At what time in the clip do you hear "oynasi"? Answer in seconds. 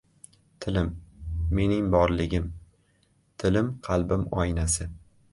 4.45-4.89